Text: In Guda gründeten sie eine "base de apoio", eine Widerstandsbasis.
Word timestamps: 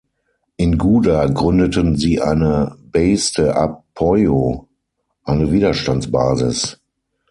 In 0.57 0.79
Guda 0.79 1.27
gründeten 1.27 1.95
sie 1.95 2.19
eine 2.23 2.75
"base 2.91 3.33
de 3.33 3.49
apoio", 3.49 4.67
eine 5.25 5.51
Widerstandsbasis. 5.51 6.79